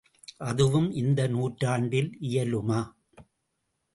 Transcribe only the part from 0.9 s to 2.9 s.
இந்த நூற்றாண்டில் இயலுமா?